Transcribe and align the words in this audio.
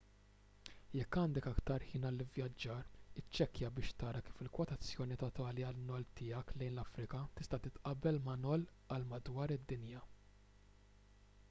jekk 0.99 1.17
għandek 1.23 1.47
aktar 1.51 1.83
ħin 1.89 2.07
għall-ivvjaġġar 2.11 2.87
iċċekkja 3.23 3.69
biex 3.75 3.93
tara 4.05 4.23
kif 4.31 4.41
il-kwotazzjoni 4.47 5.19
totali 5.25 5.67
tan-noll 5.69 6.09
tiegħek 6.21 6.57
lejn 6.63 6.73
l-afrika 6.73 7.23
tista' 7.43 7.63
titqabbel 7.69 8.21
ma' 8.29 8.41
noll 8.49 8.69
għal 8.97 9.09
madwar 9.15 9.57
id-dinja 9.61 10.05